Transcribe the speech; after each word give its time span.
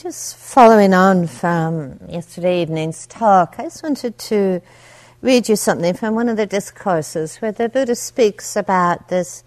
Just 0.00 0.36
following 0.36 0.94
on 0.94 1.26
from 1.26 1.98
yesterday 2.08 2.62
evening's 2.62 3.04
talk, 3.04 3.56
I 3.58 3.64
just 3.64 3.82
wanted 3.82 4.16
to 4.16 4.60
read 5.22 5.48
you 5.48 5.56
something 5.56 5.92
from 5.92 6.14
one 6.14 6.28
of 6.28 6.36
the 6.36 6.46
discourses 6.46 7.38
where 7.38 7.50
the 7.50 7.68
Buddha 7.68 7.96
speaks 7.96 8.54
about 8.54 9.08
this 9.08 9.42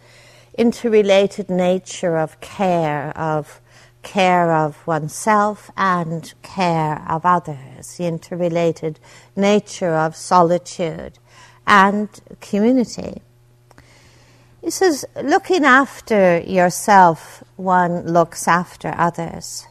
interrelated 0.57 1.49
nature 1.49 2.17
of 2.17 2.37
care, 2.41 3.17
of 3.17 3.61
care 4.03 4.53
of 4.53 4.85
oneself 4.85 5.71
and 5.77 6.33
care 6.41 7.01
of 7.07 7.25
others, 7.25 7.95
the 7.95 8.07
interrelated 8.07 8.99
nature 9.37 9.95
of 9.95 10.17
solitude 10.17 11.17
and 11.65 12.09
community. 12.41 13.21
He 14.59 14.69
says, 14.69 15.05
looking 15.15 15.63
after 15.63 16.39
yourself, 16.41 17.41
one 17.55 18.05
looks 18.05 18.49
after 18.49 18.93
others 18.97 19.67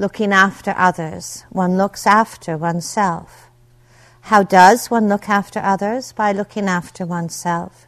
looking 0.00 0.32
after 0.32 0.72
others. 0.78 1.44
One 1.50 1.76
looks 1.76 2.06
after 2.06 2.56
oneself. 2.56 3.50
How 4.22 4.42
does 4.42 4.90
one 4.90 5.08
look 5.08 5.28
after 5.28 5.60
others? 5.60 6.12
By 6.12 6.32
looking 6.32 6.68
after 6.68 7.04
oneself. 7.04 7.86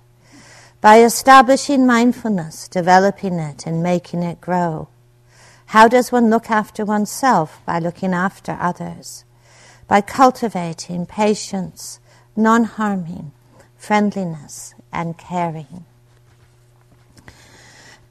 By 0.83 1.01
establishing 1.03 1.87
mindfulness, 1.87 2.69
developing 2.69 3.39
it, 3.39 3.67
and 3.67 3.83
making 3.83 4.23
it 4.23 4.43
grow. 4.43 4.89
How 5.67 5.89
does 5.89 6.13
one 6.13 6.29
look 6.29 6.51
after 6.51 6.85
oneself? 6.85 7.63
By 7.65 7.79
looking 7.79 8.13
after 8.13 8.59
others. 8.61 9.25
By 9.89 10.03
cultivating 10.03 11.07
patience, 11.07 11.99
non 12.37 12.65
harming, 12.65 13.33
friendliness, 13.79 14.75
and 14.93 15.17
caring. 15.17 15.87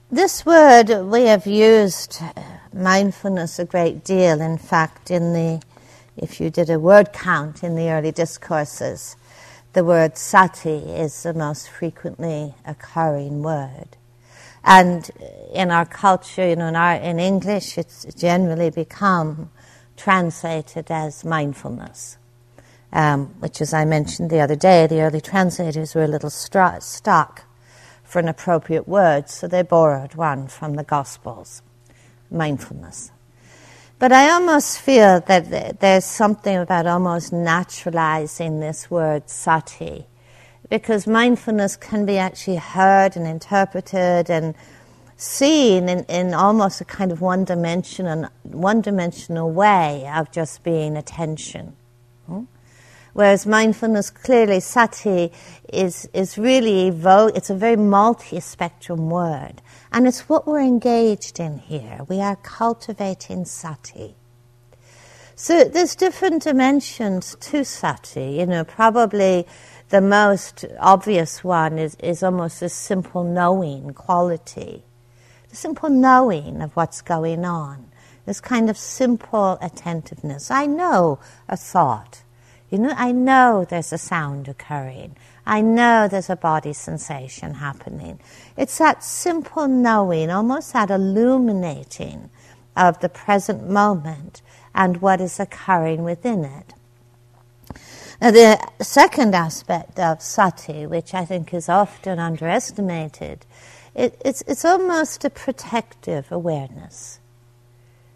This 0.09 0.43
word 0.43 0.89
we 1.05 1.25
have 1.25 1.45
used 1.45 2.17
uh, 2.21 2.41
mindfulness 2.73 3.59
a 3.59 3.66
great 3.66 4.03
deal. 4.03 4.41
In 4.41 4.57
fact, 4.57 5.11
in 5.11 5.33
the 5.33 5.61
if 6.17 6.41
you 6.41 6.50
did 6.50 6.69
a 6.69 6.80
word 6.80 7.14
count 7.14 7.64
in 7.64 7.75
the 7.75 7.89
early 7.89 8.11
discourses, 8.11 9.16
the 9.73 9.83
word 9.83 10.17
sati 10.17 10.77
is 10.77 11.23
the 11.23 11.33
most 11.33 11.69
frequently 11.69 12.53
occurring 12.66 13.42
word. 13.42 13.97
And 14.64 15.09
in 15.53 15.72
our 15.72 15.86
culture, 15.86 16.47
you 16.47 16.55
know, 16.55 16.67
in, 16.67 16.75
our, 16.75 16.95
in 16.95 17.19
English, 17.19 17.77
it's 17.77 18.05
generally 18.14 18.69
become 18.69 19.49
translated 19.95 20.92
as 20.92 21.23
mindfulness, 21.23 22.17
um, 22.92 23.27
which, 23.39 23.61
as 23.61 23.73
I 23.73 23.86
mentioned 23.86 24.30
the 24.30 24.42
other 24.42 24.55
day, 24.55 24.86
the 24.86 25.02
early 25.02 25.22
translators 25.22 25.95
were 25.95 26.03
a 26.03 26.08
little 26.08 26.30
stuck 26.30 27.45
for 28.03 28.19
an 28.19 28.27
appropriate 28.27 28.88
word, 28.88 29.30
so 29.30 29.47
they 29.47 29.61
borrowed 29.61 30.16
one 30.16 30.47
from 30.47 30.75
the 30.75 30.83
Gospels 30.83 31.64
mindfulness. 32.31 33.11
But 33.99 34.11
I 34.11 34.31
almost 34.31 34.79
feel 34.79 35.19
that 35.21 35.79
there's 35.79 36.05
something 36.05 36.57
about 36.57 36.87
almost 36.87 37.31
naturalizing 37.31 38.59
this 38.59 38.89
word 38.89 39.29
sati, 39.29 40.05
because 40.69 41.05
mindfulness 41.05 41.75
can 41.75 42.05
be 42.05 42.17
actually 42.17 42.55
heard 42.55 43.15
and 43.15 43.27
interpreted 43.27 44.29
and 44.29 44.55
seen 45.17 45.87
in, 45.87 46.03
in 46.05 46.33
almost 46.33 46.81
a 46.81 46.85
kind 46.85 47.11
of 47.11 47.21
one 47.21 47.43
dimensional, 47.45 48.27
one 48.41 48.81
dimensional 48.81 49.52
way 49.52 50.09
of 50.15 50.31
just 50.31 50.63
being 50.63 50.97
attention. 50.97 51.75
Hmm? 52.25 52.45
Whereas 53.14 53.45
mindfulness, 53.45 54.09
clearly, 54.09 54.59
sati 54.62 55.31
is, 55.72 56.08
is 56.14 56.38
really, 56.38 56.92
evo- 56.92 57.36
it's 57.36 57.50
a 57.50 57.56
very 57.56 57.76
multi-spectrum 57.76 59.09
word. 59.09 59.62
And 59.92 60.08
it's 60.08 60.30
what 60.30 60.48
we're 60.48 60.62
engaged 60.62 61.39
in 61.39 61.58
here. 61.58 62.00
We 62.08 62.22
are 62.22 62.38
cultivating 62.38 63.45
sati. 63.45 64.16
So 65.36 65.64
there's 65.64 65.95
different 65.95 66.44
dimensions 66.44 67.36
to 67.42 67.66
sati. 67.66 68.38
You 68.39 68.45
know, 68.45 68.64
probably 68.64 69.45
the 69.89 70.02
most 70.02 70.64
obvious 70.80 71.44
one 71.44 71.77
is, 71.80 71.95
is 71.95 72.23
almost 72.23 72.61
a 72.61 72.70
simple 72.70 73.23
knowing 73.23 73.94
quality. 73.94 74.83
The 75.50 75.55
simple 75.55 75.89
knowing 75.89 76.61
of 76.61 76.76
what's 76.77 77.02
going 77.02 77.44
on. 77.44 77.92
This 78.26 78.39
kind 78.39 78.70
of 78.70 78.77
simple 78.77 79.58
attentiveness. 79.61 80.50
I 80.50 80.66
know 80.66 81.20
a 81.50 81.58
thought. 81.58 82.21
You 82.71 82.77
know, 82.77 82.93
I 82.95 83.11
know 83.11 83.65
there's 83.70 83.92
a 83.92 83.98
sound 83.98 84.48
occurring. 84.48 85.17
I 85.45 85.59
know 85.59 86.08
there's 86.08 86.30
a 86.30 86.37
body 86.37 86.71
sensation 86.71 87.55
happening. 87.55 88.20
It's 88.55 88.77
that 88.77 89.04
simple 89.04 89.67
knowing, 89.67 90.32
almost 90.32 90.71
that 90.71 90.89
illuminating 90.89 92.30
of 92.77 92.99
the 93.02 93.09
present 93.09 93.70
moment 93.70 94.42
and 94.73 95.02
what 95.02 95.20
is 95.20 95.37
occurring 95.37 96.04
within 96.04 96.45
it. 96.45 96.73
Now, 98.21 98.32
the 98.32 98.59
second 98.82 99.36
aspect 99.36 99.99
of 99.99 100.21
sati, 100.21 100.86
which 100.86 101.14
I 101.14 101.26
think 101.26 101.53
is 101.53 101.67
often 101.67 102.20
underestimated, 102.20 103.45
it, 103.95 104.21
it's, 104.23 104.43
it's 104.48 104.64
almost 104.64 105.26
a 105.26 105.30
protective 105.30 106.32
awareness, 106.32 107.20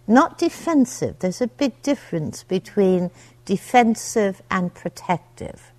not 0.07 0.37
defensive. 0.37 1.19
There's 1.19 1.41
a 1.41 1.47
big 1.47 1.81
difference 1.81 2.43
between 2.43 3.11
defensive 3.45 4.41
and 4.49 4.73
protective. 4.73 5.71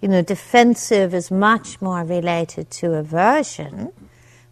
You 0.00 0.08
know, 0.08 0.22
defensive 0.22 1.14
is 1.14 1.30
much 1.30 1.80
more 1.80 2.04
related 2.04 2.70
to 2.72 2.94
aversion, 2.94 3.92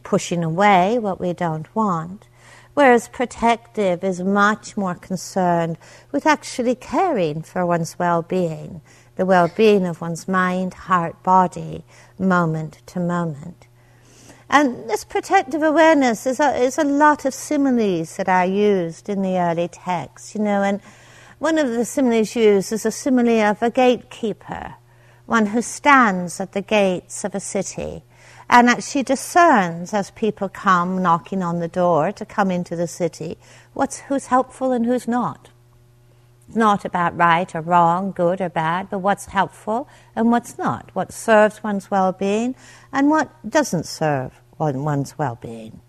pushing 0.03 0.43
away 0.43 0.99
what 0.99 1.21
we 1.21 1.33
don't 1.33 1.75
want, 1.75 2.27
whereas 2.75 3.09
protective 3.09 4.03
is 4.03 4.23
much 4.23 4.77
more 4.77 4.95
concerned 4.95 5.77
with 6.11 6.27
actually 6.27 6.75
caring 6.75 7.43
for 7.43 7.67
one's 7.67 7.99
well 7.99 8.23
being, 8.23 8.81
the 9.17 9.27
well 9.27 9.51
being 9.55 9.87
of 9.87 10.01
one's 10.01 10.27
mind, 10.27 10.73
heart, 10.75 11.23
body, 11.23 11.85
moment 12.19 12.81
to 12.87 13.01
moment. 13.01 13.67
And 14.49 14.89
this 14.89 15.05
protective 15.05 15.63
awareness 15.63 16.27
is 16.27 16.39
a, 16.39 16.55
is 16.57 16.77
a 16.77 16.85
lot 16.85 17.25
of 17.25 17.33
similes 17.33 18.17
that 18.17 18.29
are 18.29 18.45
used 18.45 19.09
in 19.09 19.23
the 19.23 19.39
early 19.39 19.69
texts, 19.69 20.35
you 20.35 20.43
know, 20.43 20.63
and 20.63 20.81
one 21.43 21.59
of 21.59 21.71
the 21.71 21.85
similes 21.85 22.37
used 22.37 22.73
is 22.73 22.87
a 22.87 22.91
simile 22.93 23.41
of 23.51 23.61
a 23.61 23.69
gatekeeper 23.69 24.75
one 25.27 25.47
who 25.47 25.61
stands 25.61 26.39
at 26.39 26.53
the 26.53 26.63
gates 26.63 27.25
of 27.25 27.35
a 27.35 27.41
city 27.41 28.05
and 28.49 28.71
actually 28.71 29.03
discerns 29.03 29.93
as 29.93 30.13
people 30.13 30.49
come 30.49 31.03
knocking 31.03 31.43
on 31.43 31.59
the 31.59 31.67
door 31.67 32.13
to 32.13 32.25
come 32.25 32.49
into 32.53 32.77
the 32.77 32.87
city 32.87 33.37
what's 33.73 33.99
who's 34.03 34.27
helpful 34.27 34.71
and 34.71 34.87
who's 34.87 35.09
not. 35.09 35.51
It's 36.47 36.57
not 36.57 36.85
about 36.85 37.17
right 37.17 37.53
or 37.57 37.61
wrong, 37.61 38.13
good 38.13 38.41
or 38.41 38.49
bad, 38.49 38.89
but 38.89 39.01
what's 39.01 39.27
helpful 39.27 39.89
and 40.15 40.31
what's 40.31 40.57
not, 40.59 40.91
what 40.93 41.13
serves 41.13 41.61
one's 41.61 41.91
well-being 41.91 42.55
and 42.93 43.11
what 43.11 43.51
doesn't 43.51 43.87
serve 43.87 44.41
one's 44.59 45.19
well-being. 45.19 45.81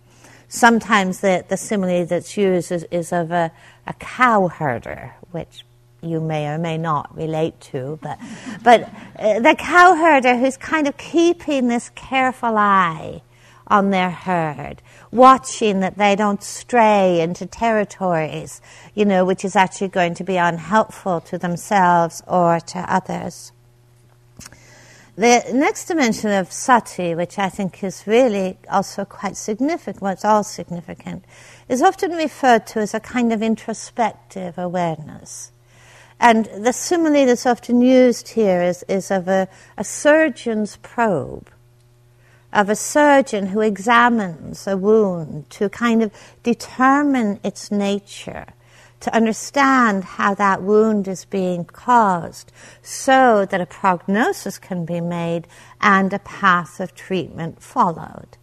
Sometimes 0.53 1.21
the, 1.21 1.43
the 1.49 1.57
simile 1.57 2.05
that's 2.05 2.37
used 2.37 2.71
is, 2.71 2.83
is 2.91 3.11
of 3.11 3.31
a, 3.31 3.51
a 3.87 3.93
cow 3.93 4.49
herder, 4.49 5.15
which 5.31 5.65
you 6.03 6.21
may 6.21 6.47
or 6.47 6.59
may 6.59 6.77
not 6.77 7.17
relate 7.17 7.59
to, 7.59 7.97
but, 8.03 8.19
but 8.61 8.83
uh, 9.17 9.39
the 9.39 9.55
cowherder 9.57 10.37
who's 10.37 10.55
kind 10.55 10.87
of 10.87 10.95
keeping 10.95 11.69
this 11.69 11.89
careful 11.95 12.55
eye 12.55 13.23
on 13.65 13.89
their 13.89 14.11
herd, 14.11 14.83
watching 15.11 15.79
that 15.79 15.97
they 15.97 16.15
don't 16.15 16.43
stray 16.43 17.19
into 17.19 17.47
territories, 17.47 18.61
you 18.93 19.05
know, 19.05 19.25
which 19.25 19.43
is 19.43 19.55
actually 19.55 19.87
going 19.87 20.13
to 20.13 20.23
be 20.23 20.37
unhelpful 20.37 21.19
to 21.19 21.39
themselves 21.39 22.21
or 22.27 22.59
to 22.59 22.77
others. 22.93 23.51
The 25.15 25.43
next 25.53 25.85
dimension 25.85 26.31
of 26.31 26.51
sati, 26.51 27.13
which 27.13 27.37
I 27.37 27.47
think 27.47 27.83
is 27.83 28.07
really 28.07 28.57
also 28.67 29.05
quite 29.05 29.37
significant, 29.37 30.01
well, 30.01 30.13
it's 30.13 30.25
all 30.25 30.43
significant, 30.43 31.23
is 31.69 31.83
often 31.83 32.13
referred 32.13 32.65
to 32.67 32.79
as 32.79 32.95
a 32.95 32.99
kind 32.99 33.31
of 33.31 33.43
introspective 33.43 34.57
awareness. 34.57 35.51
And 36.19 36.45
the 36.45 36.73
simile 36.73 37.27
that's 37.27 37.45
often 37.45 37.81
used 37.81 38.29
here 38.29 38.63
is, 38.63 38.83
is 38.87 39.11
of 39.11 39.27
a, 39.27 39.47
a 39.77 39.83
surgeon's 39.83 40.77
probe, 40.77 41.49
of 42.51 42.69
a 42.69 42.75
surgeon 42.75 43.47
who 43.47 43.61
examines 43.61 44.65
a 44.65 44.77
wound 44.77 45.47
to 45.51 45.69
kind 45.69 46.01
of 46.01 46.11
determine 46.41 47.39
its 47.43 47.71
nature, 47.71 48.47
to 49.03 49.15
understand 49.15 50.03
how 50.03 50.33
that 50.33 50.63
wound 50.63 51.07
is 51.07 51.25
being 51.25 51.65
caused, 51.65 52.51
so 52.81 53.45
that 53.45 53.61
a 53.61 53.65
prognosis 53.65 54.57
can 54.57 54.85
be 54.85 55.01
made 55.01 55.47
and 55.81 56.11
a 56.13 56.19
path 56.19 56.79
of 56.79 56.95
treatment 56.95 57.61
followed. 57.61 58.37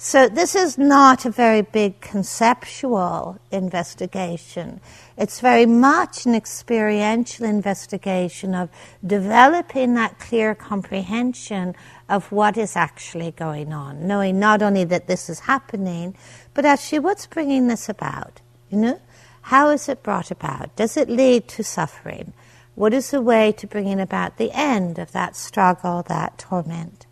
So 0.00 0.28
this 0.28 0.54
is 0.54 0.78
not 0.78 1.24
a 1.24 1.30
very 1.30 1.62
big 1.62 2.00
conceptual 2.00 3.40
investigation. 3.50 4.80
It's 5.16 5.40
very 5.40 5.66
much 5.66 6.24
an 6.24 6.36
experiential 6.36 7.44
investigation 7.44 8.54
of 8.54 8.70
developing 9.04 9.94
that 9.94 10.20
clear 10.20 10.54
comprehension 10.54 11.74
of 12.08 12.30
what 12.30 12.56
is 12.56 12.76
actually 12.76 13.32
going 13.32 13.72
on, 13.72 14.06
knowing 14.06 14.38
not 14.38 14.62
only 14.62 14.84
that 14.84 15.08
this 15.08 15.28
is 15.28 15.40
happening, 15.40 16.14
but 16.54 16.64
actually 16.64 17.00
what's 17.00 17.26
bringing 17.26 17.66
this 17.66 17.88
about, 17.88 18.40
you 18.70 18.78
know? 18.78 19.00
How 19.42 19.70
is 19.70 19.88
it 19.88 20.02
brought 20.02 20.30
about? 20.30 20.74
Does 20.76 20.96
it 20.96 21.08
lead 21.08 21.48
to 21.48 21.64
suffering? 21.64 22.32
What 22.74 22.94
is 22.94 23.10
the 23.10 23.20
way 23.20 23.52
to 23.52 23.66
bringing 23.66 24.00
about 24.00 24.36
the 24.36 24.52
end 24.52 24.98
of 24.98 25.12
that 25.12 25.36
struggle, 25.36 26.02
that 26.08 26.38
torment? 26.38 27.06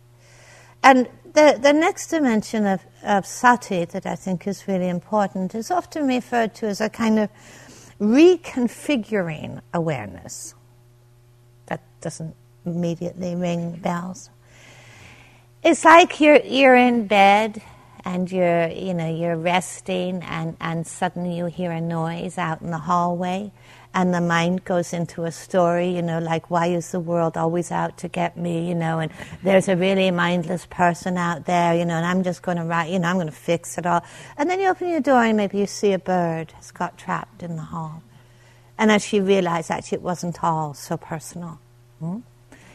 And 0.81 1.09
the, 1.33 1.59
the 1.61 1.73
next 1.73 2.07
dimension 2.07 2.65
of, 2.65 2.81
of 3.03 3.25
sati 3.25 3.85
that 3.85 4.05
I 4.05 4.15
think 4.15 4.47
is 4.47 4.67
really 4.67 4.87
important 4.87 5.53
is 5.53 5.69
often 5.69 6.07
referred 6.07 6.55
to 6.55 6.67
as 6.67 6.79
a 6.79 6.89
kind 6.89 7.19
of 7.19 7.29
reconfiguring 7.99 9.61
awareness. 9.73 10.55
That 11.65 11.81
doesn't 12.01 12.35
immediately 12.65 13.35
ring 13.35 13.75
bells. 13.75 14.29
It's 15.63 15.83
like 15.83 16.19
you're, 16.21 16.39
you're 16.39 16.75
in 16.75 17.07
bed 17.07 17.61
and 18.07 18.31
you're, 18.31 18.69
you 18.69 18.93
know, 18.93 19.13
you're 19.13 19.35
resting 19.35 20.23
and, 20.23 20.55
and 20.61 20.87
suddenly 20.87 21.35
you 21.35 21.47
hear 21.47 21.71
a 21.71 21.81
noise 21.81 22.37
out 22.37 22.61
in 22.61 22.71
the 22.71 22.77
hallway 22.77 23.51
and 23.93 24.13
the 24.13 24.21
mind 24.21 24.63
goes 24.63 24.93
into 24.93 25.25
a 25.25 25.31
story, 25.31 25.93
you 25.93 26.01
know, 26.01 26.19
like 26.19 26.49
why 26.49 26.67
is 26.67 26.89
the 26.91 27.01
world 27.01 27.35
always 27.35 27.69
out 27.69 27.97
to 27.97 28.07
get 28.07 28.37
me, 28.37 28.69
you 28.69 28.75
know, 28.75 28.99
and 28.99 29.11
there's 29.43 29.67
a 29.67 29.75
really 29.75 30.09
mindless 30.09 30.65
person 30.67 31.17
out 31.17 31.45
there, 31.47 31.75
you 31.75 31.83
know, 31.83 31.95
and 31.95 32.05
I'm 32.05 32.23
just 32.23 32.43
going 32.43 32.55
to 32.55 32.63
write, 32.63 32.91
you 32.91 32.99
know, 32.99 33.09
I'm 33.09 33.17
going 33.17 33.27
to 33.27 33.33
fix 33.33 33.77
it 33.77 33.85
all. 33.85 34.05
And 34.37 34.49
then 34.49 34.61
you 34.61 34.69
open 34.69 34.87
your 34.87 35.01
door 35.01 35.25
and 35.25 35.35
maybe 35.35 35.57
you 35.57 35.67
see 35.67 35.91
a 35.91 35.99
bird 35.99 36.53
has 36.53 36.71
got 36.71 36.97
trapped 36.97 37.43
in 37.43 37.57
the 37.57 37.63
hall. 37.63 38.03
And 38.77 38.89
as 38.89 39.11
you 39.11 39.21
realize 39.21 39.69
actually 39.69 39.97
it 39.97 40.01
wasn't 40.01 40.41
all 40.41 40.73
so 40.73 40.95
personal. 40.95 41.59
Hmm? 41.99 42.19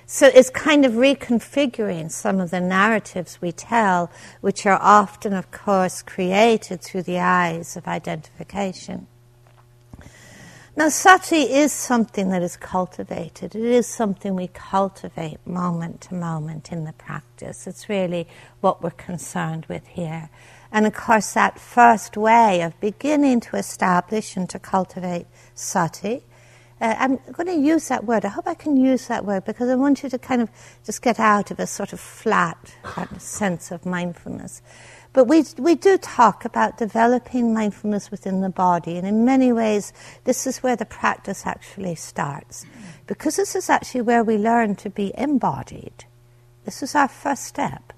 So 0.07 0.27
it's 0.27 0.51
kind 0.51 0.85
of 0.85 0.93
reconfiguring 0.93 2.11
some 2.11 2.41
of 2.41 2.51
the 2.51 2.61
narratives 2.61 3.41
we 3.41 3.53
tell, 3.53 4.11
which 4.41 4.67
are 4.67 4.79
often, 4.81 5.33
of 5.33 5.51
course, 5.51 6.03
created 6.03 6.83
through 6.83 7.03
the 7.03 7.19
eyes 7.19 7.77
of 7.77 7.87
identification. 7.87 9.07
Now, 10.75 10.89
sati 10.89 11.43
is 11.43 11.71
something 11.71 12.31
that 12.31 12.43
is 12.43 12.57
cultivated. 12.57 13.55
It 13.55 13.63
is 13.63 13.87
something 13.87 14.35
we 14.35 14.47
cultivate 14.49 15.47
moment 15.47 16.01
to 16.03 16.15
moment 16.15 16.73
in 16.73 16.85
the 16.85 16.95
practice. 16.95 17.67
It's 17.67 17.91
really 17.91 18.27
what 18.63 18.83
we're 18.83 18.91
concerned 18.91 19.67
with 19.67 19.87
here. 19.87 20.31
And 20.73 20.87
of 20.87 20.95
course, 20.95 21.35
that 21.35 21.61
first 21.61 22.17
way 22.17 22.63
of 22.63 22.81
beginning 22.81 23.41
to 23.41 23.57
establish 23.57 24.35
and 24.35 24.49
to 24.49 24.59
cultivate 24.59 25.27
sati, 25.55 26.23
uh, 26.83 26.97
I'm 26.99 27.19
going 27.31 27.47
to 27.47 27.55
use 27.55 27.89
that 27.89 28.05
word. 28.05 28.25
I 28.25 28.29
hope 28.29 28.49
I 28.49 28.55
can 28.55 28.77
use 28.77 29.07
that 29.07 29.25
word 29.25 29.45
because 29.45 29.69
I 29.69 29.77
want 29.77 30.03
you 30.03 30.09
to 30.09 30.19
kind 30.19 30.43
of 30.43 30.51
just 30.85 31.01
get 31.01 31.21
out 31.21 31.53
of 31.53 31.61
a 31.61 31.67
sort 31.67 31.93
of 31.93 32.01
flat 32.01 32.75
sense 33.19 33.71
of 33.71 33.87
mindfulness. 33.87 34.61
But 35.13 35.27
we, 35.27 35.45
we 35.59 35.77
do 35.77 35.97
talk 35.97 36.45
about 36.45 36.79
developing 36.79 37.55
mindfulness 37.55 38.11
within 38.11 38.41
the 38.41 38.49
body, 38.49 38.97
and 38.97 39.07
in 39.07 39.25
many 39.25 39.53
ways, 39.53 39.93
this 40.25 40.47
is 40.47 40.63
where 40.63 40.75
the 40.75 40.87
practice 40.87 41.47
actually 41.47 41.95
starts. 41.95 42.65
Because 43.07 43.37
this 43.37 43.55
is 43.55 43.71
actually 43.71 44.01
where 44.01 44.25
we 44.25 44.37
learn 44.37 44.75
to 44.77 44.91
be 44.91 45.13
embodied. 45.17 46.05
This 46.65 46.83
is 46.83 46.95
our 46.95 47.09
first 47.09 47.45
step. 47.45 47.93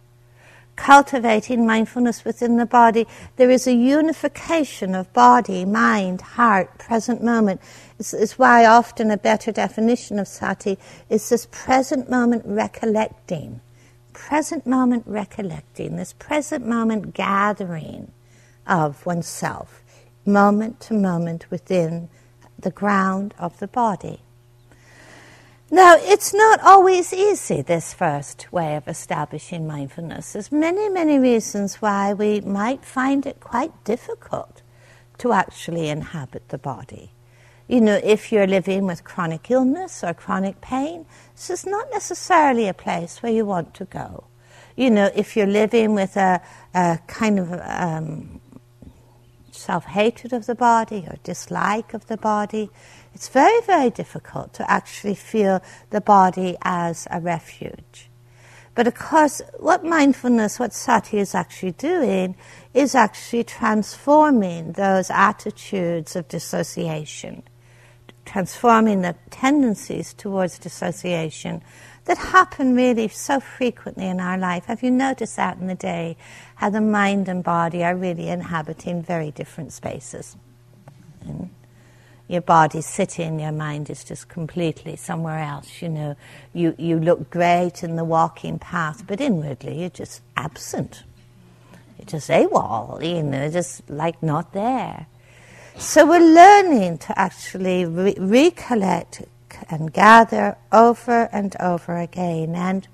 Cultivating 0.77 1.67
mindfulness 1.67 2.25
within 2.25 2.57
the 2.57 2.67
body, 2.67 3.07
there 3.37 3.51
is 3.51 3.67
a 3.67 3.73
unification 3.73 4.95
of 4.95 5.13
body, 5.13 5.65
mind, 5.65 6.21
heart, 6.21 6.79
present 6.79 7.23
moment. 7.23 7.61
It's, 7.99 8.13
it's 8.13 8.39
why 8.39 8.67
often 8.67 9.11
a 9.11 9.17
better 9.17 9.53
definition 9.53 10.19
of 10.19 10.27
sati 10.27 10.79
is 11.09 11.29
this 11.29 11.47
present 11.51 12.11
moment 12.11 12.43
recollecting 12.45 13.61
present 14.15 14.67
moment 14.67 15.03
recollecting, 15.07 15.97
this 15.97 16.15
present 16.15 16.67
moment 16.67 17.13
gathering 17.13 18.11
of 18.67 19.05
oneself, 19.05 19.83
moment 20.25 20.81
to 20.81 20.95
moment 20.95 21.51
within 21.51 22.09
the 22.59 22.71
ground 22.71 23.35
of 23.39 23.59
the 23.59 23.67
body. 23.67 24.21
Now, 25.71 25.97
it's 25.99 26.35
not 26.35 26.61
always 26.61 27.13
easy, 27.13 27.63
this 27.63 27.95
first 27.95 28.53
way 28.53 28.77
of 28.77 28.87
establishing 28.87 29.67
mindfulness. 29.67 30.35
There's 30.35 30.53
many, 30.53 30.89
many 30.89 31.19
reasons 31.19 31.77
why 31.77 32.13
we 32.13 32.41
might 32.43 32.85
find 32.85 33.27
it 33.27 33.41
quite 33.41 33.73
difficult 33.85 34.63
to 35.19 35.33
actually 35.33 35.89
inhabit 35.89 36.49
the 36.51 36.59
body. 36.59 37.11
You 37.67 37.81
know, 37.81 37.99
if 38.05 38.31
you're 38.31 38.47
living 38.47 38.87
with 38.87 39.05
chronic 39.05 39.51
illness 39.51 40.05
or 40.05 40.13
chronic 40.13 40.61
pain, 40.61 41.07
this 41.35 41.49
is 41.49 41.67
not 41.67 41.89
necessarily 41.91 42.69
a 42.69 42.75
place 42.75 43.23
where 43.23 43.33
you 43.33 43.47
want 43.47 43.73
to 43.75 43.87
go. 43.87 44.25
You 44.77 44.91
know, 44.91 45.11
if 45.15 45.35
you're 45.35 45.47
living 45.47 45.95
with 45.95 46.17
a, 46.17 46.43
a 46.75 46.99
kind 47.07 47.39
of 47.39 47.53
um, 47.65 48.41
self 49.51 49.87
hatred 49.87 50.33
of 50.35 50.45
the 50.47 50.55
body 50.55 51.07
or 51.09 51.17
dislike 51.23 51.95
of 51.95 52.07
the 52.07 52.19
body, 52.19 52.71
it's 53.15 53.29
very, 53.29 53.61
very 53.63 53.91
difficult 53.91 54.53
to 54.55 54.71
actually 54.71 55.15
feel 55.15 55.63
the 55.91 56.01
body 56.01 56.57
as 56.63 57.07
a 57.11 57.21
refuge. 57.21 58.11
But 58.75 58.89
of 58.89 58.95
course, 58.95 59.41
what 59.59 59.85
mindfulness, 59.85 60.59
what 60.59 60.73
sati 60.73 61.19
is 61.19 61.35
actually 61.35 61.73
doing, 61.73 62.35
is 62.75 62.95
actually 62.95 63.45
transforming 63.45 64.73
those 64.73 65.11
attitudes 65.11 66.17
of 66.17 66.27
dissociation 66.27 67.45
transforming 68.25 69.03
the 69.03 69.15
tendencies 69.31 70.15
towards 70.15 70.59
dissociation 70.59 71.63
that 72.07 72.19
happen 72.19 72.75
really 72.75 73.09
so 73.09 73.41
frequently 73.41 74.07
in 74.07 74.21
our 74.21 74.37
life. 74.37 74.67
Have 74.67 74.83
you 74.83 74.91
noticed 74.91 75.37
that 75.37 75.59
in 75.59 75.67
the 75.67 75.75
day, 75.75 76.17
how 76.57 76.71
the 76.71 76.81
mind 76.81 77.29
and 77.29 77.43
body 77.43 77.83
are 77.83 77.97
really 77.97 78.29
inhabiting 78.29 79.03
very 79.03 79.31
different 79.31 79.73
spaces? 79.73 80.37
And 81.23 81.51
your 82.35 82.43
body's 82.43 82.87
sitting, 82.87 83.41
your 83.41 83.53
mind 83.53 83.89
is 83.89 84.05
just 84.05 84.29
completely 84.29 84.97
somewhere 84.97 85.39
else. 85.39 85.81
You 85.81 85.89
know, 85.89 86.17
you, 86.53 86.75
you 86.79 86.99
look 86.99 87.31
great 87.31 87.83
in 87.83 87.97
the 87.97 88.05
walking 88.05 88.59
path, 88.59 89.07
but 89.07 89.21
inwardly 89.21 89.81
you're 89.81 89.91
just 89.91 90.21
absent. 90.37 91.05
You're 91.99 92.07
just 92.07 92.29
AWOL, 92.29 93.03
you 93.03 93.23
know, 93.23 93.51
just 93.51 93.89
like 93.89 94.23
not 94.23 94.53
there. 94.53 95.07
So 95.77 96.07
we're 96.07 96.21
learning 96.21 96.99
to 96.99 97.19
actually 97.19 97.85
re- 97.85 98.17
recollect 98.19 99.23
and 99.71 99.93
gather 99.93 100.57
over 100.73 101.29
and 101.33 101.57
over 101.61 101.97
again. 101.97 102.55
And 102.55 102.87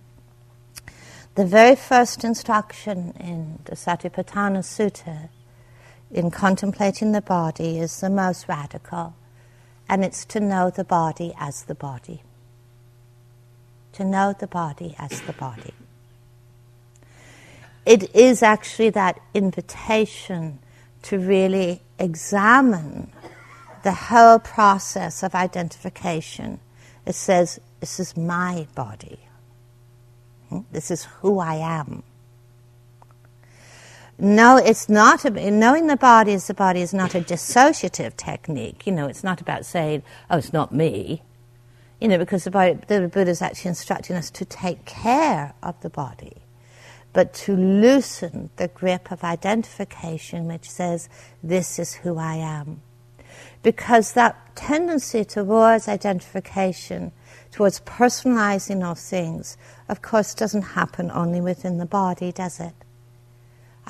the 1.34 1.46
very 1.46 1.76
first 1.76 2.24
instruction 2.24 3.14
in 3.18 3.58
the 3.64 3.74
Satipatthana 3.74 4.60
Sutta 4.60 5.28
in 6.10 6.30
contemplating 6.30 7.12
the 7.12 7.22
body 7.22 7.78
is 7.78 8.00
the 8.00 8.10
most 8.10 8.48
radical, 8.48 9.14
and 9.90 10.04
it's 10.04 10.24
to 10.24 10.38
know 10.38 10.70
the 10.70 10.84
body 10.84 11.34
as 11.36 11.64
the 11.64 11.74
body. 11.74 12.22
To 13.94 14.04
know 14.04 14.32
the 14.38 14.46
body 14.46 14.94
as 15.00 15.20
the 15.22 15.32
body. 15.32 15.74
It 17.84 18.14
is 18.14 18.40
actually 18.40 18.90
that 18.90 19.20
invitation 19.34 20.60
to 21.02 21.18
really 21.18 21.82
examine 21.98 23.10
the 23.82 23.92
whole 23.92 24.38
process 24.38 25.24
of 25.24 25.34
identification. 25.34 26.60
It 27.04 27.16
says, 27.16 27.58
This 27.80 27.98
is 27.98 28.16
my 28.16 28.68
body. 28.76 29.18
Hmm? 30.50 30.60
This 30.70 30.92
is 30.92 31.06
who 31.20 31.40
I 31.40 31.56
am. 31.56 32.04
No, 34.20 34.56
it's 34.58 34.88
not. 34.88 35.24
A, 35.24 35.50
knowing 35.50 35.86
the 35.86 35.96
body 35.96 36.34
as 36.34 36.46
the 36.46 36.54
body 36.54 36.82
is 36.82 36.94
not 36.94 37.14
a 37.14 37.20
dissociative 37.20 38.16
technique. 38.16 38.86
You 38.86 38.92
know, 38.92 39.06
it's 39.06 39.24
not 39.24 39.40
about 39.40 39.64
saying, 39.66 40.02
"Oh, 40.30 40.38
it's 40.38 40.52
not 40.52 40.72
me." 40.72 41.22
You 42.00 42.08
know, 42.08 42.18
because 42.18 42.44
the, 42.44 42.50
body, 42.50 42.78
the 42.86 43.08
Buddha 43.08 43.30
is 43.30 43.42
actually 43.42 43.70
instructing 43.70 44.16
us 44.16 44.30
to 44.32 44.44
take 44.44 44.84
care 44.86 45.54
of 45.62 45.80
the 45.82 45.90
body 45.90 46.34
but 47.12 47.32
to 47.34 47.56
loosen 47.56 48.50
the 48.56 48.68
grip 48.68 49.10
of 49.10 49.24
identification 49.24 50.46
which 50.46 50.68
says, 50.70 51.08
This 51.42 51.78
is 51.78 51.94
who 51.94 52.18
I 52.18 52.36
am. 52.36 52.82
Because 53.62 54.12
that 54.12 54.56
tendency 54.56 55.24
towards 55.24 55.88
identification, 55.88 57.12
towards 57.50 57.80
personalizing 57.80 58.82
of 58.82 58.98
things, 58.98 59.56
of 59.88 60.02
course, 60.02 60.34
doesn't 60.34 60.62
happen 60.62 61.10
only 61.10 61.40
within 61.40 61.78
the 61.78 61.86
body, 61.86 62.32
does 62.32 62.60
it? 62.60 62.74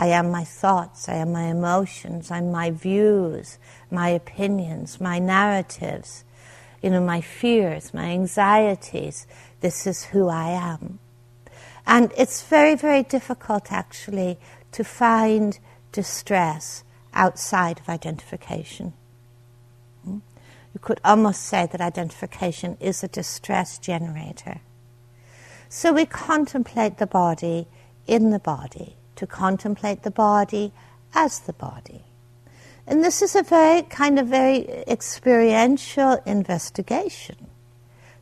I 0.00 0.06
am 0.06 0.30
my 0.30 0.44
thoughts, 0.44 1.10
I 1.10 1.16
am 1.16 1.32
my 1.32 1.42
emotions, 1.42 2.30
I'm 2.30 2.50
my 2.50 2.70
views, 2.70 3.58
my 3.90 4.08
opinions, 4.08 4.98
my 4.98 5.18
narratives, 5.18 6.24
you 6.82 6.88
know, 6.88 7.02
my 7.02 7.20
fears, 7.20 7.92
my 7.92 8.06
anxieties. 8.06 9.26
This 9.60 9.86
is 9.86 10.04
who 10.04 10.28
I 10.28 10.52
am. 10.52 11.00
And 11.86 12.14
it's 12.16 12.42
very, 12.42 12.76
very 12.76 13.02
difficult 13.02 13.70
actually 13.70 14.38
to 14.72 14.84
find 14.84 15.58
distress 15.92 16.82
outside 17.12 17.78
of 17.80 17.90
identification. 17.90 18.94
Hmm? 20.02 20.20
You 20.72 20.80
could 20.80 21.02
almost 21.04 21.42
say 21.42 21.68
that 21.70 21.82
identification 21.82 22.78
is 22.80 23.04
a 23.04 23.08
distress 23.08 23.76
generator. 23.78 24.62
So 25.68 25.92
we 25.92 26.06
contemplate 26.06 26.96
the 26.96 27.06
body 27.06 27.68
in 28.06 28.30
the 28.30 28.38
body, 28.38 28.96
to 29.20 29.26
contemplate 29.26 30.02
the 30.02 30.10
body 30.10 30.72
as 31.14 31.40
the 31.40 31.52
body. 31.52 32.02
And 32.86 33.04
this 33.04 33.20
is 33.20 33.36
a 33.36 33.42
very 33.42 33.82
kind 33.82 34.18
of 34.18 34.28
very 34.28 34.66
experiential 34.88 36.22
investigation 36.24 37.36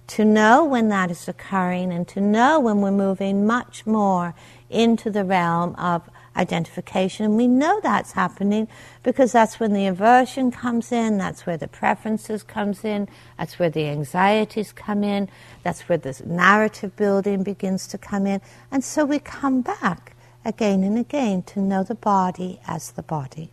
to 0.08 0.24
know 0.24 0.64
when 0.64 0.88
that 0.88 1.10
is 1.12 1.28
occurring 1.28 1.92
and 1.92 2.08
to 2.08 2.20
know 2.20 2.58
when 2.58 2.80
we're 2.80 2.90
moving 2.90 3.46
much 3.46 3.86
more 3.86 4.34
into 4.68 5.08
the 5.08 5.24
realm 5.24 5.76
of 5.76 6.02
identification. 6.36 7.26
And 7.26 7.36
we 7.36 7.46
know 7.46 7.78
that's 7.80 8.12
happening 8.12 8.66
because 9.04 9.30
that's 9.30 9.60
when 9.60 9.74
the 9.74 9.86
aversion 9.86 10.50
comes 10.50 10.90
in, 10.90 11.16
that's 11.16 11.46
where 11.46 11.56
the 11.56 11.68
preferences 11.68 12.42
comes 12.42 12.84
in, 12.84 13.08
that's 13.38 13.60
where 13.60 13.70
the 13.70 13.86
anxieties 13.86 14.72
come 14.72 15.04
in, 15.04 15.28
that's 15.62 15.88
where 15.88 15.98
the 15.98 16.20
narrative 16.26 16.96
building 16.96 17.44
begins 17.44 17.86
to 17.88 17.98
come 17.98 18.26
in. 18.26 18.40
And 18.72 18.82
so 18.82 19.04
we 19.04 19.20
come 19.20 19.60
back 19.60 20.16
again 20.44 20.82
and 20.82 20.98
again 20.98 21.42
to 21.42 21.60
know 21.60 21.82
the 21.82 21.94
body 21.94 22.60
as 22.66 22.92
the 22.92 23.02
body. 23.02 23.50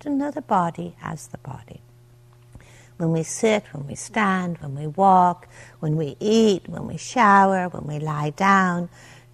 To 0.00 0.10
know 0.10 0.30
the 0.30 0.42
body 0.42 0.94
as 1.02 1.28
the 1.28 1.38
body 1.38 1.80
when 2.98 3.12
we 3.12 3.22
sit, 3.22 3.64
when 3.72 3.86
we 3.86 3.94
stand, 3.94 4.58
when 4.58 4.74
we 4.74 4.86
walk, 4.86 5.48
when 5.80 5.96
we 5.96 6.16
eat, 6.20 6.68
when 6.68 6.86
we 6.86 6.96
shower, 6.96 7.68
when 7.68 7.86
we 7.86 8.04
lie 8.04 8.30
down, 8.30 8.88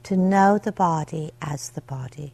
to 0.04 0.16
know 0.16 0.58
the 0.58 0.72
body 0.72 1.32
as 1.40 1.70
the 1.70 1.80
body. 1.80 2.32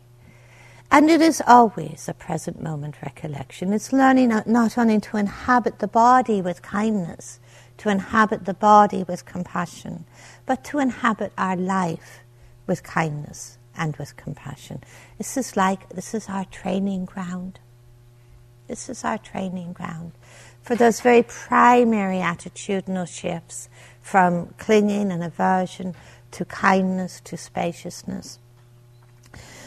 And 0.91 1.09
it 1.09 1.21
is 1.21 1.41
always 1.47 2.09
a 2.09 2.15
present 2.15 2.61
moment 2.61 2.97
recollection. 3.01 3.73
It's 3.73 3.93
learning 3.93 4.31
not 4.45 4.77
only 4.77 4.99
to 5.01 5.17
inhabit 5.17 5.79
the 5.79 5.87
body 5.87 6.43
with 6.43 6.63
kindness, 6.63 7.39
to 7.79 7.89
inhabit 7.89 8.45
the 8.45 8.55
body 8.55 9.05
with 9.05 9.25
compassion, 9.25 10.05
but 10.47 10.65
to 10.65 10.81
inhabit 10.81 11.33
our 11.39 11.57
life 11.57 12.21
with 12.67 12.83
kindness 12.83 13.57
and 13.81 13.97
with 13.97 14.17
compassion. 14.17 14.85
This 15.19 15.37
is 15.37 15.57
like, 15.57 15.89
this 15.89 16.15
is 16.15 16.29
our 16.29 16.45
training 16.45 17.07
ground. 17.07 17.59
This 18.69 18.89
is 18.89 19.03
our 19.03 19.19
training 19.19 19.73
ground 19.73 20.13
for 20.63 20.77
those 20.77 21.01
very 21.01 21.23
primary 21.23 22.19
attitudinal 22.19 23.09
shifts 23.09 23.69
from 24.03 24.55
clinging 24.59 25.11
and 25.11 25.25
aversion 25.25 25.95
to 26.33 26.45
kindness 26.45 27.21
to 27.25 27.37
spaciousness. 27.37 28.39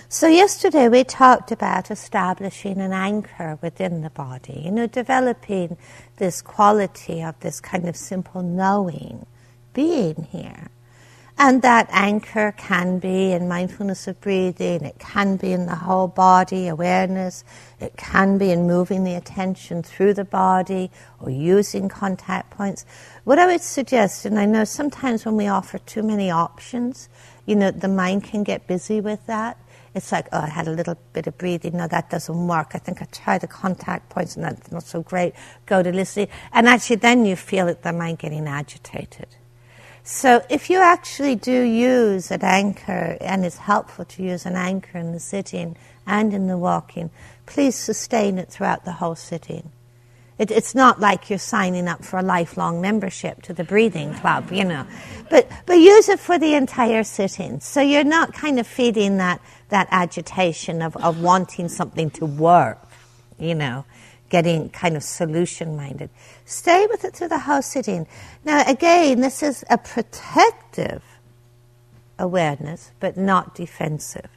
So, 0.07 0.27
yesterday 0.27 0.89
we 0.89 1.03
talked 1.03 1.51
about 1.51 1.89
establishing 1.89 2.79
an 2.79 2.93
anchor 2.93 3.57
within 3.61 4.01
the 4.01 4.11
body, 4.11 4.61
you 4.65 4.71
know, 4.71 4.85
developing 4.85 5.75
this 6.17 6.39
quality 6.41 7.23
of 7.23 7.39
this 7.39 7.59
kind 7.59 7.89
of 7.89 7.95
simple 7.95 8.43
knowing, 8.43 9.25
being 9.73 10.27
here. 10.31 10.69
And 11.37 11.63
that 11.63 11.87
anchor 11.89 12.53
can 12.55 12.99
be 12.99 13.31
in 13.31 13.47
mindfulness 13.47 14.07
of 14.07 14.21
breathing, 14.21 14.83
it 14.83 14.99
can 14.99 15.35
be 15.35 15.51
in 15.51 15.65
the 15.65 15.75
whole 15.75 16.07
body 16.07 16.67
awareness, 16.67 17.43
it 17.79 17.97
can 17.97 18.37
be 18.37 18.51
in 18.51 18.67
moving 18.67 19.03
the 19.03 19.15
attention 19.15 19.81
through 19.81 20.13
the 20.13 20.25
body 20.25 20.91
or 21.19 21.31
using 21.31 21.89
contact 21.89 22.51
points. 22.51 22.85
What 23.23 23.39
I 23.39 23.47
would 23.47 23.61
suggest, 23.61 24.25
and 24.25 24.37
I 24.37 24.45
know 24.45 24.63
sometimes 24.63 25.25
when 25.25 25.35
we 25.35 25.47
offer 25.47 25.79
too 25.79 26.03
many 26.03 26.29
options, 26.29 27.09
you 27.47 27.55
know, 27.55 27.71
the 27.71 27.87
mind 27.87 28.23
can 28.23 28.43
get 28.43 28.67
busy 28.67 29.01
with 29.01 29.25
that. 29.25 29.57
It's 29.95 30.11
like, 30.11 30.27
oh, 30.31 30.39
I 30.39 30.47
had 30.47 30.67
a 30.67 30.71
little 30.71 30.97
bit 31.13 31.27
of 31.27 31.37
breathing. 31.37 31.77
No, 31.77 31.87
that 31.87 32.09
doesn't 32.09 32.47
work. 32.47 32.71
I 32.73 32.79
think 32.79 33.01
I 33.01 33.05
tried 33.05 33.41
the 33.41 33.47
contact 33.47 34.09
points 34.09 34.35
and 34.35 34.45
that's 34.45 34.71
not 34.71 34.83
so 34.83 35.01
great. 35.01 35.33
Go 35.65 35.83
to 35.83 35.91
listening. 35.91 36.29
And 36.51 36.67
actually, 36.67 36.95
then 36.97 37.25
you 37.25 37.35
feel 37.35 37.67
it, 37.67 37.83
the 37.83 37.93
mind 37.93 38.19
getting 38.19 38.47
agitated. 38.47 39.27
So 40.03 40.43
if 40.49 40.69
you 40.69 40.81
actually 40.81 41.35
do 41.35 41.61
use 41.61 42.29
an 42.29 42.43
anchor, 42.43 43.17
and 43.21 43.45
it's 43.45 43.57
helpful 43.57 44.03
to 44.05 44.23
use 44.23 44.45
an 44.45 44.55
anchor 44.55 44.97
in 44.97 45.13
the 45.13 45.19
sitting 45.19 45.77
and 46.05 46.33
in 46.33 46.47
the 46.47 46.57
walking, 46.57 47.09
please 47.45 47.75
sustain 47.75 48.37
it 48.37 48.49
throughout 48.49 48.83
the 48.83 48.93
whole 48.93 49.15
sitting. 49.15 49.71
It, 50.37 50.51
it's 50.51 50.75
not 50.75 50.99
like 50.99 51.29
you're 51.29 51.39
signing 51.39 51.87
up 51.87 52.03
for 52.03 52.19
a 52.19 52.23
lifelong 52.23 52.81
membership 52.81 53.43
to 53.43 53.53
the 53.53 53.63
breathing 53.63 54.13
club, 54.15 54.51
you 54.51 54.65
know. 54.65 54.85
But, 55.29 55.49
but 55.65 55.75
use 55.75 56.09
it 56.09 56.19
for 56.19 56.37
the 56.37 56.55
entire 56.55 57.05
sitting. 57.05 57.61
So 57.61 57.79
you're 57.79 58.03
not 58.03 58.33
kind 58.33 58.59
of 58.59 58.67
feeding 58.67 59.17
that, 59.17 59.39
that 59.69 59.87
agitation 59.89 60.81
of, 60.81 60.97
of 60.97 61.21
wanting 61.21 61.69
something 61.69 62.09
to 62.11 62.25
work, 62.25 62.79
you 63.39 63.55
know 63.55 63.85
getting 64.33 64.67
kind 64.71 64.97
of 64.97 65.03
solution 65.03 65.77
minded. 65.77 66.09
Stay 66.43 66.87
with 66.89 67.05
it 67.05 67.13
through 67.15 67.27
the 67.27 67.37
whole 67.37 67.61
sitting. 67.61 68.07
Now, 68.43 68.63
again, 68.67 69.21
this 69.21 69.43
is 69.43 69.63
a 69.69 69.77
protective 69.77 71.03
awareness, 72.17 72.89
but 72.99 73.15
not 73.15 73.53
defensive. 73.53 74.27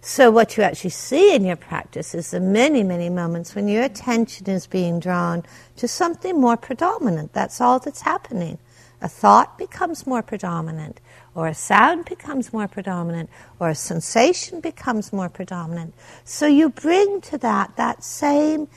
So, 0.00 0.30
what 0.30 0.56
you 0.56 0.62
actually 0.62 0.90
see 0.90 1.34
in 1.34 1.44
your 1.44 1.56
practice 1.56 2.14
is 2.14 2.30
the 2.30 2.38
many, 2.38 2.84
many 2.84 3.10
moments 3.10 3.56
when 3.56 3.66
your 3.66 3.82
attention 3.82 4.48
is 4.48 4.68
being 4.68 5.00
drawn 5.00 5.42
to 5.78 5.88
something 5.88 6.40
more 6.40 6.56
predominant. 6.56 7.32
That's 7.32 7.60
all 7.60 7.80
that's 7.80 8.02
happening. 8.02 8.58
A 9.02 9.08
thought 9.08 9.58
becomes 9.58 10.06
more 10.06 10.22
predominant, 10.22 11.00
or 11.34 11.48
a 11.48 11.54
sound 11.54 12.04
becomes 12.04 12.52
more 12.52 12.68
predominant, 12.68 13.30
or 13.58 13.70
a 13.70 13.74
sensation 13.74 14.60
becomes 14.60 15.12
more 15.12 15.28
predominant. 15.28 15.92
So, 16.22 16.46
you 16.46 16.68
bring 16.68 17.20
to 17.22 17.38
that 17.38 17.74
that 17.74 18.04
same 18.04 18.68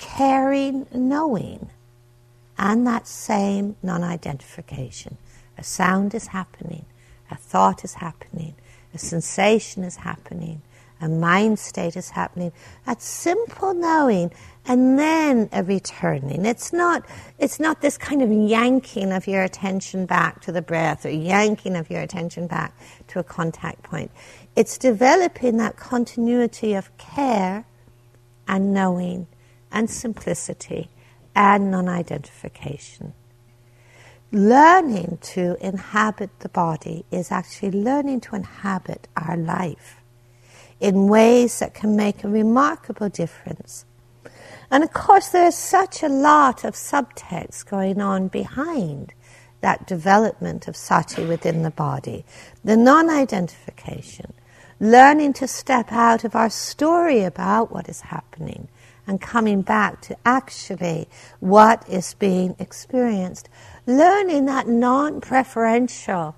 caring 0.00 0.86
knowing 0.92 1.68
and 2.58 2.86
that 2.86 3.06
same 3.06 3.76
non 3.82 4.02
identification. 4.02 5.18
A 5.58 5.62
sound 5.62 6.14
is 6.14 6.28
happening, 6.28 6.86
a 7.30 7.36
thought 7.36 7.84
is 7.84 7.94
happening, 7.94 8.54
a 8.94 8.98
sensation 8.98 9.84
is 9.84 9.96
happening, 9.96 10.62
a 11.02 11.08
mind 11.08 11.58
state 11.58 11.96
is 11.96 12.10
happening. 12.10 12.50
That 12.86 13.02
simple 13.02 13.74
knowing 13.74 14.32
and 14.66 14.98
then 14.98 15.48
a 15.52 15.62
returning. 15.62 16.46
It's 16.46 16.72
not, 16.72 17.04
it's 17.38 17.60
not 17.60 17.82
this 17.82 17.98
kind 17.98 18.22
of 18.22 18.30
yanking 18.30 19.12
of 19.12 19.26
your 19.26 19.42
attention 19.42 20.06
back 20.06 20.40
to 20.42 20.52
the 20.52 20.62
breath 20.62 21.04
or 21.04 21.10
yanking 21.10 21.76
of 21.76 21.90
your 21.90 22.00
attention 22.00 22.46
back 22.46 22.74
to 23.08 23.18
a 23.18 23.24
contact 23.24 23.82
point. 23.82 24.10
It's 24.56 24.78
developing 24.78 25.58
that 25.58 25.76
continuity 25.76 26.74
of 26.74 26.96
care 26.98 27.64
and 28.48 28.74
knowing 28.74 29.26
and 29.72 29.88
simplicity 29.90 30.88
and 31.34 31.70
non 31.70 31.88
identification. 31.88 33.14
Learning 34.32 35.18
to 35.20 35.56
inhabit 35.60 36.30
the 36.40 36.48
body 36.48 37.04
is 37.10 37.32
actually 37.32 37.72
learning 37.72 38.20
to 38.20 38.36
inhabit 38.36 39.08
our 39.16 39.36
life 39.36 40.00
in 40.78 41.08
ways 41.08 41.58
that 41.58 41.74
can 41.74 41.96
make 41.96 42.22
a 42.22 42.28
remarkable 42.28 43.08
difference. 43.08 43.84
And 44.70 44.84
of 44.84 44.92
course, 44.92 45.28
there's 45.28 45.56
such 45.56 46.02
a 46.02 46.08
lot 46.08 46.64
of 46.64 46.74
subtext 46.74 47.68
going 47.68 48.00
on 48.00 48.28
behind 48.28 49.12
that 49.60 49.86
development 49.86 50.68
of 50.68 50.76
sati 50.76 51.24
within 51.24 51.62
the 51.62 51.70
body. 51.70 52.24
The 52.64 52.76
non 52.76 53.10
identification, 53.10 54.32
learning 54.78 55.34
to 55.34 55.48
step 55.48 55.90
out 55.90 56.24
of 56.24 56.34
our 56.36 56.50
story 56.50 57.24
about 57.24 57.72
what 57.72 57.88
is 57.88 58.00
happening 58.02 58.68
and 59.06 59.20
coming 59.20 59.62
back 59.62 60.00
to 60.02 60.16
actually 60.24 61.08
what 61.40 61.88
is 61.88 62.14
being 62.14 62.54
experienced. 62.58 63.48
Learning 63.86 64.46
that 64.46 64.68
non 64.68 65.20
preferential 65.20 66.36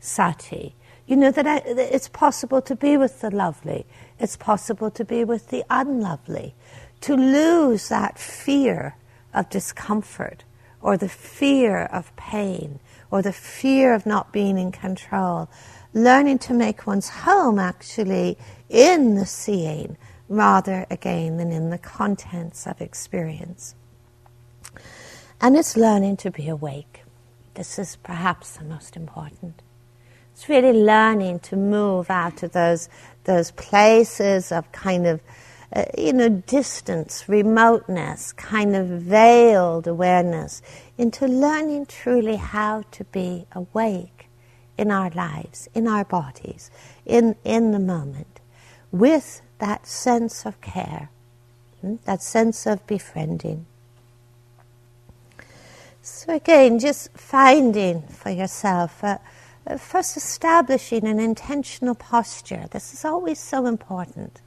sati. 0.00 0.74
You 1.06 1.16
know, 1.16 1.30
that 1.30 1.64
it's 1.66 2.08
possible 2.08 2.62
to 2.62 2.74
be 2.74 2.96
with 2.96 3.20
the 3.20 3.30
lovely, 3.30 3.84
it's 4.18 4.36
possible 4.36 4.90
to 4.92 5.04
be 5.04 5.24
with 5.24 5.48
the 5.48 5.64
unlovely. 5.68 6.54
To 7.02 7.14
lose 7.14 7.88
that 7.90 8.18
fear 8.18 8.96
of 9.34 9.50
discomfort 9.50 10.44
or 10.80 10.96
the 10.96 11.08
fear 11.08 11.82
of 11.84 12.14
pain 12.16 12.80
or 13.10 13.20
the 13.22 13.32
fear 13.32 13.94
of 13.94 14.06
not 14.06 14.32
being 14.32 14.56
in 14.58 14.72
control. 14.72 15.48
Learning 15.92 16.38
to 16.38 16.54
make 16.54 16.86
one's 16.86 17.08
home 17.08 17.58
actually 17.58 18.38
in 18.68 19.14
the 19.14 19.26
seeing 19.26 19.96
rather 20.28 20.86
again 20.90 21.36
than 21.36 21.52
in 21.52 21.70
the 21.70 21.78
contents 21.78 22.66
of 22.66 22.80
experience. 22.80 23.74
And 25.40 25.56
it's 25.56 25.76
learning 25.76 26.16
to 26.18 26.30
be 26.30 26.48
awake. 26.48 27.02
This 27.54 27.78
is 27.78 27.96
perhaps 27.96 28.56
the 28.56 28.64
most 28.64 28.96
important. 28.96 29.62
It's 30.32 30.48
really 30.48 30.72
learning 30.72 31.40
to 31.40 31.56
move 31.56 32.10
out 32.10 32.42
of 32.42 32.52
those, 32.52 32.88
those 33.24 33.52
places 33.52 34.50
of 34.50 34.70
kind 34.72 35.06
of, 35.06 35.20
uh, 35.72 35.84
you 35.96 36.12
know, 36.12 36.28
distance, 36.28 37.28
remoteness, 37.28 38.32
kind 38.32 38.74
of 38.74 38.88
veiled 38.88 39.86
awareness, 39.86 40.60
into 40.98 41.28
learning 41.28 41.86
truly 41.86 42.36
how 42.36 42.82
to 42.90 43.04
be 43.04 43.46
awake 43.52 44.28
in 44.76 44.90
our 44.90 45.10
lives, 45.10 45.68
in 45.72 45.86
our 45.86 46.04
bodies, 46.04 46.70
in, 47.06 47.36
in 47.44 47.70
the 47.70 47.78
moment, 47.78 48.40
with 48.90 49.40
that 49.64 49.86
sense 49.86 50.44
of 50.44 50.60
care, 50.60 51.08
hmm, 51.80 51.94
that 52.04 52.22
sense 52.22 52.66
of 52.66 52.86
befriending. 52.86 53.64
So, 56.02 56.34
again, 56.34 56.78
just 56.78 57.10
finding 57.16 58.02
for 58.02 58.28
yourself, 58.28 59.02
uh, 59.02 59.16
uh, 59.66 59.78
first 59.78 60.18
establishing 60.18 61.06
an 61.06 61.18
intentional 61.18 61.94
posture. 61.94 62.66
This 62.72 62.92
is 62.92 63.06
always 63.06 63.38
so 63.40 63.64
important. 63.64 64.42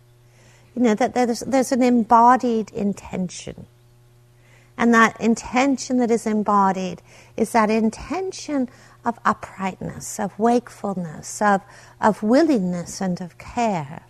You 0.76 0.84
know, 0.84 0.94
that 0.94 1.16
there's, 1.16 1.40
there's 1.40 1.72
an 1.72 1.82
embodied 1.82 2.70
intention. 2.70 3.66
And 4.78 4.94
that 4.94 5.20
intention 5.20 5.98
that 5.98 6.12
is 6.12 6.28
embodied 6.28 7.02
is 7.36 7.54
that 7.54 7.72
intention 7.72 8.70
of 9.04 9.18
uprightness, 9.26 10.20
of 10.20 10.38
wakefulness, 10.38 11.42
of, 11.42 11.62
of 12.00 12.22
willingness, 12.22 13.02
and 13.02 13.20
of 13.20 13.40
care. 13.40 14.04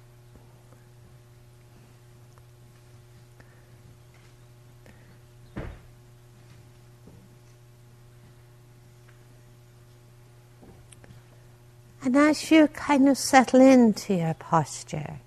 And 12.08 12.16
as 12.16 12.52
you 12.52 12.70
kind 12.70 13.10
of 13.10 13.18
settle 13.18 13.60
into 13.60 14.14
your 14.14 14.34
posture, 14.34 15.20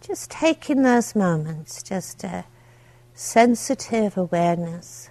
just 0.00 0.30
taking 0.30 0.80
those 0.80 1.14
moments, 1.14 1.82
just 1.82 2.24
a 2.24 2.46
sensitive 3.12 4.16
awareness 4.16 5.10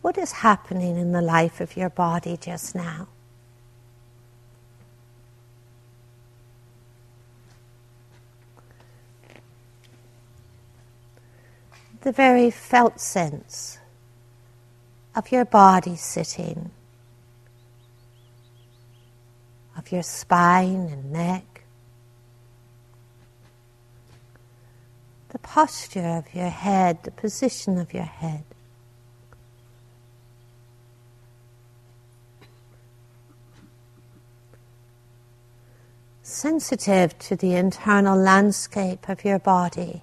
what 0.00 0.16
is 0.16 0.32
happening 0.32 0.96
in 0.96 1.12
the 1.12 1.20
life 1.20 1.60
of 1.60 1.76
your 1.76 1.90
body 1.90 2.38
just 2.38 2.74
now. 2.74 3.06
The 12.00 12.12
very 12.12 12.50
felt 12.50 12.98
sense 12.98 13.76
of 15.14 15.30
your 15.30 15.44
body 15.44 15.96
sitting 15.96 16.70
of 19.86 19.92
your 19.92 20.02
spine 20.02 20.88
and 20.90 21.12
neck, 21.12 21.62
the 25.28 25.38
posture 25.38 26.04
of 26.04 26.34
your 26.34 26.48
head, 26.48 26.98
the 27.04 27.10
position 27.12 27.78
of 27.78 27.94
your 27.94 28.02
head. 28.02 28.42
Sensitive 36.22 37.16
to 37.20 37.36
the 37.36 37.54
internal 37.54 38.18
landscape 38.18 39.08
of 39.08 39.24
your 39.24 39.38
body. 39.38 40.02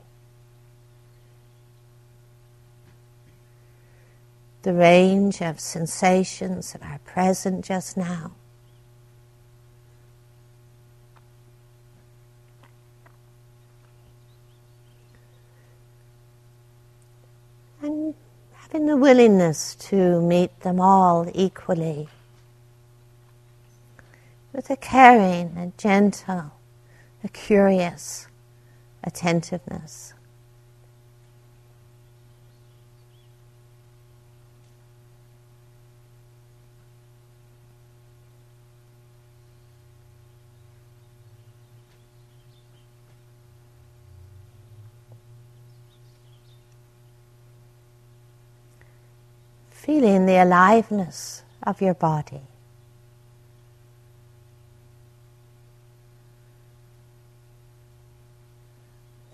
The 4.62 4.74
range 4.74 5.42
of 5.42 5.60
sensations 5.60 6.72
that 6.72 6.82
are 6.84 7.00
present 7.00 7.66
just 7.66 7.98
now. 7.98 8.32
And 17.84 18.16
having 18.54 18.86
the 18.86 18.96
willingness 18.96 19.76
to 19.76 20.22
meet 20.22 20.58
them 20.62 20.80
all 20.80 21.30
equally 21.34 22.08
with 24.54 24.70
a 24.70 24.78
caring, 24.78 25.58
a 25.58 25.72
gentle, 25.78 26.52
a 27.24 27.28
curious 27.30 28.28
attentiveness. 29.04 30.14
Feeling 49.84 50.26
the 50.26 50.42
aliveness 50.42 51.44
of 51.62 51.82
your 51.82 51.94
body. 51.94 52.40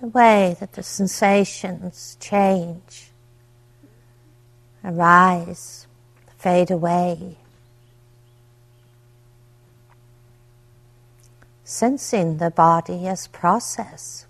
The 0.02 0.08
way 0.08 0.58
that 0.60 0.74
the 0.74 0.82
sensations 0.82 2.18
change, 2.20 3.12
arise, 4.84 5.86
fade 6.36 6.72
away. 6.72 7.38
Sensing 11.64 12.38
the 12.38 12.50
body 12.50 13.08
as 13.08 13.28
process. 13.28 14.26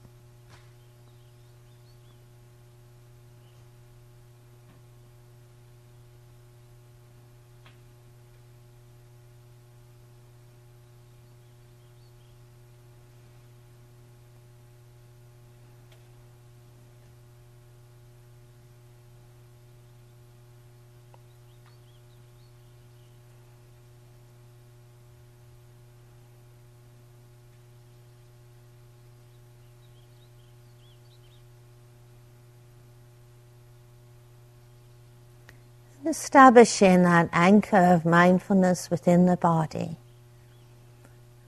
Establishing 36.05 37.03
that 37.03 37.29
anchor 37.33 37.77
of 37.77 38.05
mindfulness 38.05 38.89
within 38.89 39.25
the 39.25 39.37
body, 39.37 39.97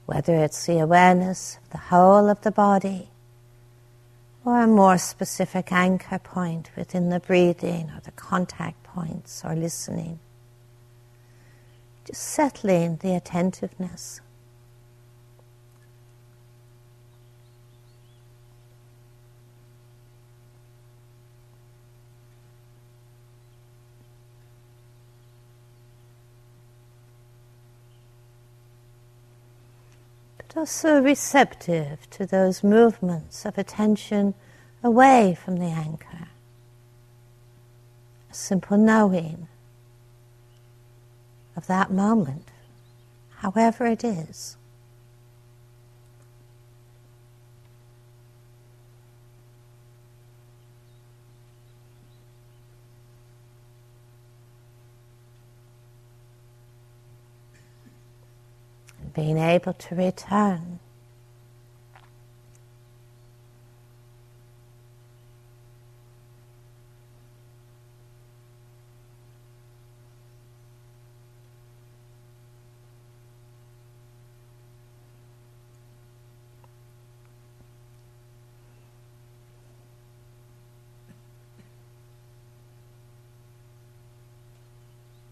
whether 0.06 0.34
it's 0.34 0.66
the 0.66 0.78
awareness 0.78 1.58
of 1.62 1.70
the 1.70 1.78
whole 1.78 2.28
of 2.28 2.40
the 2.42 2.50
body 2.50 3.08
or 4.44 4.62
a 4.62 4.66
more 4.66 4.98
specific 4.98 5.70
anchor 5.72 6.18
point 6.18 6.70
within 6.76 7.10
the 7.10 7.20
breathing 7.20 7.90
or 7.90 8.00
the 8.04 8.10
contact 8.12 8.82
points 8.82 9.42
or 9.44 9.54
listening. 9.54 10.18
Just 12.04 12.22
settling 12.22 12.96
the 12.96 13.14
attentiveness. 13.14 14.20
Also 30.56 31.00
receptive 31.00 32.08
to 32.10 32.26
those 32.26 32.62
movements 32.64 33.44
of 33.44 33.58
attention 33.58 34.34
away 34.82 35.36
from 35.42 35.58
the 35.58 35.66
anchor. 35.66 36.28
A 38.30 38.34
simple 38.34 38.76
knowing 38.76 39.48
of 41.56 41.66
that 41.66 41.90
moment, 41.90 42.48
however 43.36 43.86
it 43.86 44.02
is. 44.02 44.56
Being 59.14 59.38
able 59.38 59.74
to 59.74 59.94
return 59.94 60.71